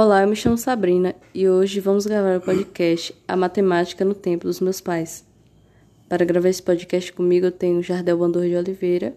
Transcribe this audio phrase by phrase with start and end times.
[0.00, 4.46] Olá, eu me chamo Sabrina e hoje vamos gravar o podcast A Matemática no Tempo
[4.46, 5.24] dos Meus Pais.
[6.08, 9.16] Para gravar esse podcast comigo eu tenho Jardel Bandor de Oliveira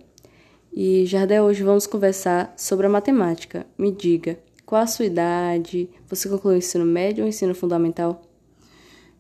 [0.74, 3.64] e Jardel, hoje vamos conversar sobre a matemática.
[3.78, 5.88] Me diga, qual a sua idade?
[6.10, 8.20] Você concluiu o ensino médio ou ensino fundamental?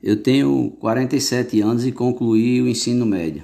[0.01, 3.43] Eu tenho 47 anos e concluí o ensino médio.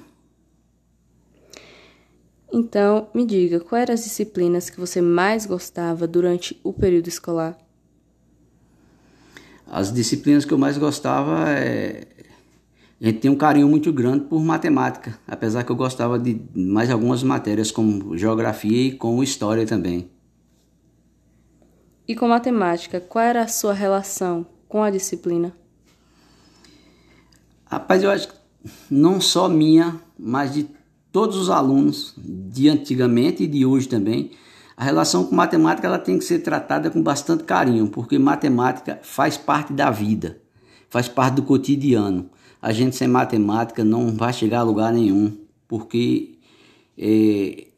[2.51, 7.55] Então, me diga, quais eram as disciplinas que você mais gostava durante o período escolar?
[9.69, 12.07] As disciplinas que eu mais gostava é.
[12.99, 16.89] A gente tem um carinho muito grande por matemática, apesar que eu gostava de mais
[16.89, 20.09] algumas matérias, como geografia e como história também.
[22.07, 25.53] E com matemática, qual era a sua relação com a disciplina?
[27.65, 28.35] Rapaz, eu acho que
[28.89, 30.67] não só minha, mas de
[31.11, 34.31] todos os alunos de antigamente e de hoje também,
[34.77, 39.35] a relação com matemática ela tem que ser tratada com bastante carinho, porque matemática faz
[39.35, 40.39] parte da vida,
[40.87, 42.29] faz parte do cotidiano.
[42.61, 45.35] A gente sem matemática não vai chegar a lugar nenhum,
[45.67, 46.35] porque
[46.95, 47.69] é,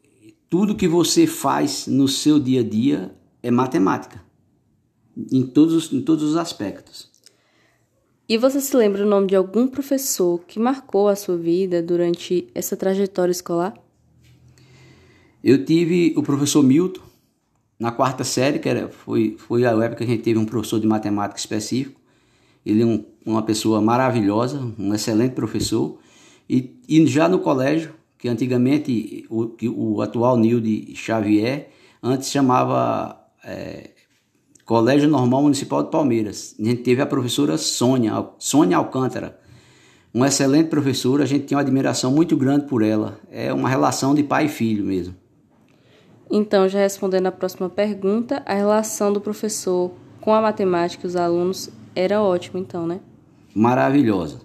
[0.50, 4.22] tudo que você faz no seu dia a dia é matemática,
[5.32, 7.08] em todos, em todos os aspectos.
[8.28, 12.46] E você se lembra o nome de algum professor que marcou a sua vida durante
[12.54, 13.74] essa trajetória escolar?
[15.42, 17.00] Eu tive o professor Milton
[17.78, 20.78] na quarta série, que era, foi, foi a época que a gente teve um professor
[20.78, 21.98] de matemática específico.
[22.64, 25.98] Ele é um, uma pessoa maravilhosa, um excelente professor.
[26.48, 31.70] E, e já no colégio, que antigamente o, o atual Nilde Xavier,
[32.02, 33.90] antes chamava é,
[34.66, 36.54] Colégio Normal Municipal de Palmeiras.
[36.60, 39.40] A gente teve a professora Sônia, Sônia Alcântara,
[40.12, 43.18] uma excelente professora, a gente tinha uma admiração muito grande por ela.
[43.30, 45.14] É uma relação de pai e filho mesmo.
[46.30, 51.16] Então, já respondendo a próxima pergunta, a relação do professor com a matemática e os
[51.16, 53.00] alunos era ótima, então, né?
[53.52, 54.40] Maravilhosa.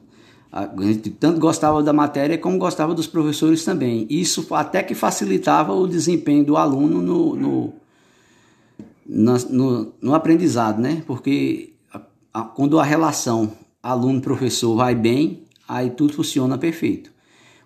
[0.52, 4.08] A gente tanto gostava da matéria como gostava dos professores também.
[4.10, 7.74] Isso até que facilitava o desempenho do aluno no, no,
[9.50, 11.04] no, no aprendizado, né?
[11.06, 11.74] Porque
[12.56, 13.52] quando a relação
[13.84, 17.15] aluno-professor vai bem, aí tudo funciona perfeito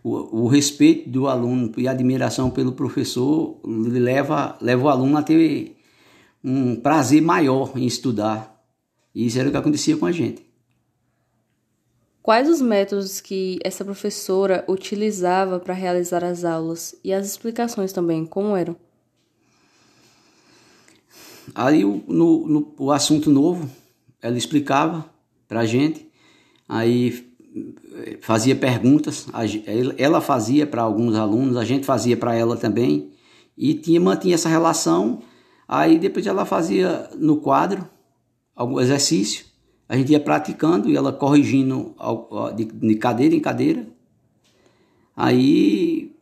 [0.03, 5.23] o, o, respeito do aluno e a admiração pelo professor leva, leva o aluno a
[5.23, 5.75] ter
[6.43, 8.63] um prazer maior em estudar.
[9.13, 10.47] E isso era o que acontecia com a gente.
[12.21, 18.25] Quais os métodos que essa professora utilizava para realizar as aulas e as explicações também,
[18.25, 18.75] como eram?
[21.55, 23.69] Aí no, no o assunto novo,
[24.21, 25.09] ela explicava
[25.47, 26.07] para a gente,
[26.67, 27.28] aí
[28.21, 29.27] fazia perguntas,
[29.97, 33.11] ela fazia para alguns alunos, a gente fazia para ela também,
[33.57, 35.21] e tinha, mantinha essa relação.
[35.67, 37.87] Aí depois ela fazia no quadro
[38.55, 39.45] algum exercício,
[39.87, 41.95] a gente ia praticando e ela corrigindo
[42.55, 43.87] de cadeira em cadeira.
[45.15, 46.15] Aí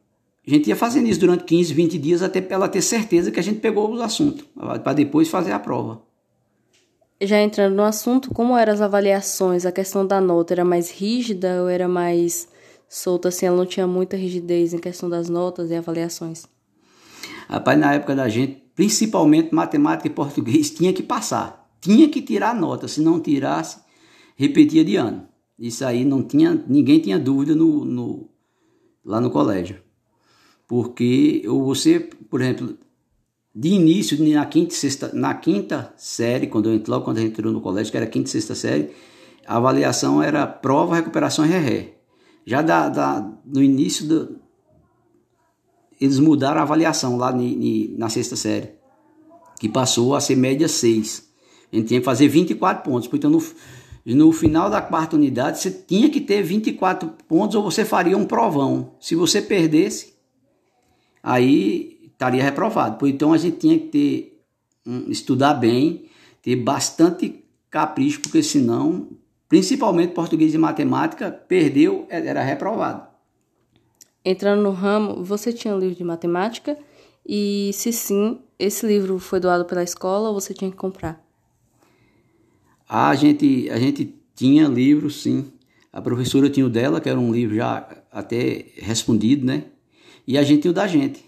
[0.46, 3.44] a gente ia fazendo isso durante 15, 20 dias até ela ter certeza que a
[3.44, 6.06] gente pegou os assuntos, para depois fazer a prova.
[7.19, 9.66] Já entrando no assunto, como eram as avaliações?
[9.66, 12.47] A questão da nota era mais rígida ou era mais
[12.88, 13.47] solta assim?
[13.47, 16.45] Ela não tinha muita rigidez em questão das notas e avaliações?
[17.47, 21.67] Rapaz, na época da gente, principalmente matemática e português, tinha que passar.
[21.81, 22.88] Tinha que tirar nota.
[22.88, 23.79] Se não tirasse,
[24.35, 25.27] repetia de ano.
[25.57, 28.29] Isso aí não tinha, ninguém tinha dúvida no, no
[29.03, 29.81] lá no colégio.
[30.67, 32.77] Porque você, por exemplo,
[33.59, 37.51] de início, na quinta, sexta, na quinta série, quando eu, logo quando a gente entrou
[37.51, 38.91] no colégio, que era quinta e sexta série,
[39.47, 41.95] a avaliação era prova, recuperação e ré.
[42.45, 44.40] Já da, da, no início, do,
[46.00, 48.73] eles mudaram a avaliação lá ni, ni, na sexta série,
[49.59, 51.28] que passou a ser média 6.
[51.74, 53.09] A gente tinha que fazer 24 pontos.
[53.12, 53.44] Então, no,
[54.06, 58.25] no final da quarta unidade, você tinha que ter 24 pontos ou você faria um
[58.25, 58.91] provão.
[59.00, 60.13] Se você perdesse,
[61.24, 63.07] aí estaria reprovado.
[63.07, 64.41] Então a gente tinha que ter
[65.07, 66.05] estudar bem,
[66.41, 69.07] ter bastante capricho, porque senão,
[69.47, 73.06] principalmente português e matemática, perdeu, era reprovado.
[74.25, 76.77] Entrando no ramo, você tinha um livro de matemática
[77.25, 81.24] e se sim, esse livro foi doado pela escola ou você tinha que comprar?
[82.89, 85.51] A gente, a gente tinha livro, sim.
[85.94, 89.65] A professora tinha o dela, que era um livro já até respondido, né?
[90.25, 91.26] E a gente tinha o da gente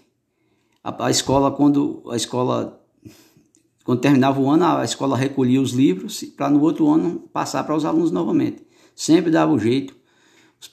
[0.82, 2.80] a, a escola, quando a escola
[3.84, 7.74] quando terminava o ano, a escola recolhia os livros para no outro ano passar para
[7.74, 8.62] os alunos novamente.
[8.94, 9.96] Sempre dava o jeito,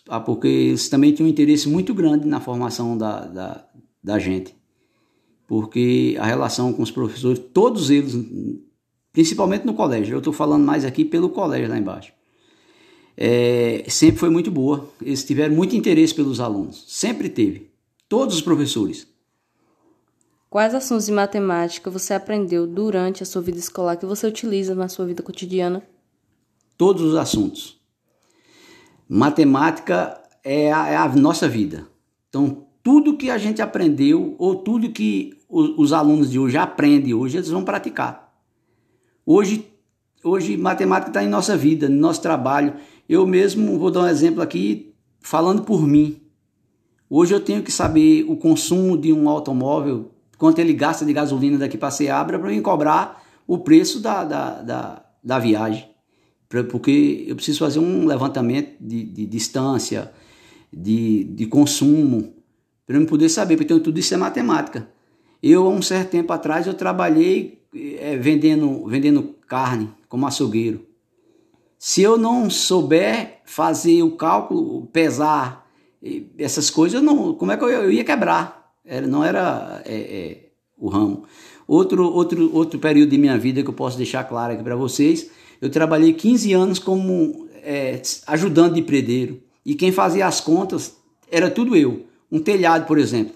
[0.09, 3.67] ah, porque eles também tinham um interesse muito grande na formação da, da,
[4.03, 4.55] da gente.
[5.47, 8.13] Porque a relação com os professores, todos eles,
[9.13, 10.13] principalmente no colégio.
[10.13, 12.11] Eu estou falando mais aqui pelo colégio lá embaixo.
[13.15, 14.87] É, sempre foi muito boa.
[15.01, 16.83] Eles tiveram muito interesse pelos alunos.
[16.87, 17.71] Sempre teve.
[18.09, 19.07] Todos os professores.
[20.49, 24.87] Quais assuntos de matemática você aprendeu durante a sua vida escolar que você utiliza na
[24.87, 25.83] sua vida cotidiana?
[26.77, 27.77] Todos os assuntos.
[29.09, 31.85] Matemática é a, é a nossa vida.
[32.29, 37.13] Então, tudo que a gente aprendeu ou tudo que os, os alunos de hoje aprendem
[37.13, 38.33] hoje, eles vão praticar.
[39.25, 39.67] Hoje,
[40.23, 42.75] hoje matemática está em nossa vida, no nosso trabalho.
[43.09, 46.21] Eu mesmo vou dar um exemplo aqui, falando por mim.
[47.09, 51.57] Hoje eu tenho que saber o consumo de um automóvel quanto ele gasta de gasolina
[51.57, 55.89] daqui para Seabra para me cobrar o preço da, da, da, da viagem.
[56.49, 60.11] Pra, porque eu preciso fazer um levantamento de, de distância,
[60.71, 62.33] de, de consumo,
[62.85, 64.87] para eu poder saber, porque tudo isso é matemática.
[65.43, 70.85] Eu, há um certo tempo atrás, eu trabalhei é, vendendo, vendendo carne como açougueiro.
[71.77, 75.67] Se eu não souber fazer o cálculo, pesar
[76.37, 78.56] essas coisas, não, como é que eu, eu ia quebrar?
[78.87, 80.37] Era, não era é, é,
[80.77, 81.23] o ramo.
[81.67, 85.29] Outro, outro, outro período de minha vida que eu posso deixar claro aqui para vocês,
[85.61, 89.41] eu trabalhei 15 anos como é, ajudante de predeiro.
[89.65, 90.95] E quem fazia as contas
[91.29, 92.05] era tudo eu.
[92.31, 93.35] Um telhado, por exemplo.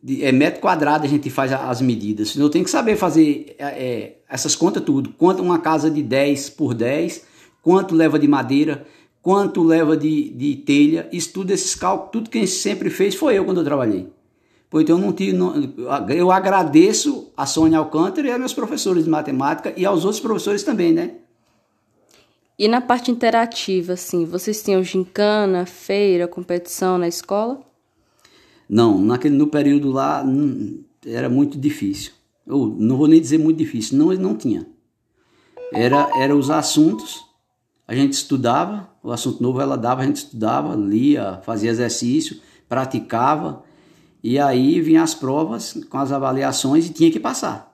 [0.00, 2.36] De, é metro quadrado a gente faz as medidas.
[2.36, 5.10] Eu tenho que saber fazer é, é essas contas tudo.
[5.18, 7.24] Quanto uma casa de 10 por 10,
[7.60, 8.86] quanto leva de madeira,
[9.20, 11.08] quanto leva de, de telha.
[11.10, 14.06] Isso tudo, esses cálculos, tudo quem sempre fez foi eu quando eu trabalhei.
[14.70, 15.36] Pois então, não tive,
[16.14, 20.62] eu agradeço a Sônia Alcântara e a meus professores de matemática e aos outros professores
[20.62, 21.12] também, né?
[22.58, 27.60] E na parte interativa, assim, vocês tinham gincana, feira, competição na escola?
[28.68, 32.12] Não, naquele, no período lá hum, era muito difícil.
[32.46, 34.66] Eu não vou nem dizer muito difícil, não, não tinha.
[35.72, 37.24] Era, era os assuntos,
[37.86, 43.62] a gente estudava, o assunto novo ela dava, a gente estudava, lia, fazia exercício, praticava
[44.22, 47.68] e aí vinham as provas com as avaliações e tinha que passar.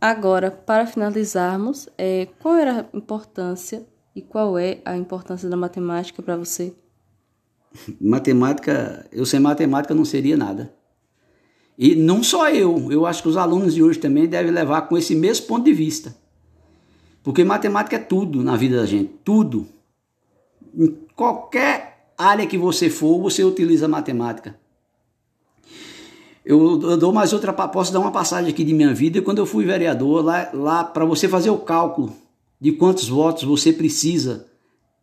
[0.00, 3.86] Agora, para finalizarmos, é, qual era a importância
[4.16, 6.74] e qual é a importância da matemática para você?
[8.00, 10.74] Matemática, eu sem matemática não seria nada.
[11.78, 14.96] E não só eu, eu acho que os alunos de hoje também devem levar com
[14.96, 16.14] esse mesmo ponto de vista.
[17.22, 19.66] Porque matemática é tudo na vida da gente, tudo.
[20.74, 24.60] Em qualquer área que você for, você utiliza matemática.
[26.44, 29.22] Eu, eu, dou mais outra, posso dar uma passagem aqui de minha vida.
[29.22, 32.12] Quando eu fui vereador, lá, lá para você fazer o cálculo
[32.60, 34.46] de quantos votos você precisa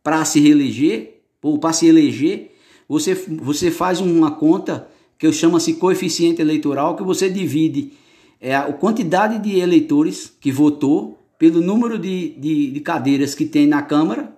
[0.04, 2.52] para se reeleger, ou para se eleger,
[2.88, 4.88] você, você faz uma conta
[5.18, 7.94] que chama-se coeficiente eleitoral, que você divide
[8.40, 13.66] é, a quantidade de eleitores que votou pelo número de, de, de cadeiras que tem
[13.66, 14.36] na Câmara,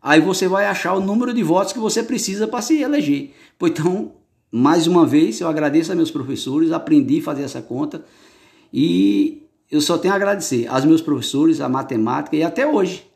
[0.00, 3.30] aí você vai achar o número de votos que você precisa para se eleger.
[3.58, 4.12] Pois então,
[4.52, 8.04] mais uma vez, eu agradeço a meus professores, aprendi a fazer essa conta
[8.70, 13.10] e eu só tenho a agradecer aos meus professores, a matemática e até hoje.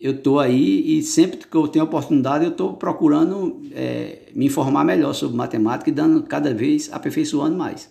[0.00, 4.84] Eu estou aí e sempre que eu tenho oportunidade eu estou procurando é, me informar
[4.84, 7.90] melhor sobre matemática e dando cada vez aperfeiçoando mais.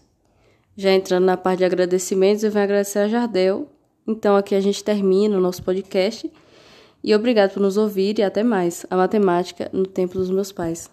[0.78, 3.70] Já entrando na parte de agradecimentos, eu venho agradecer a Jardel.
[4.08, 6.32] Então aqui a gente termina o nosso podcast.
[7.04, 8.86] E obrigado por nos ouvir e até mais.
[8.90, 10.90] A matemática no tempo dos meus pais.